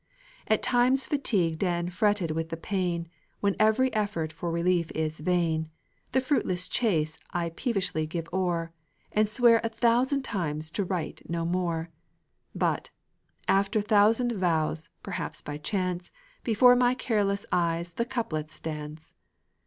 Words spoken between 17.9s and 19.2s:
the couplets dance.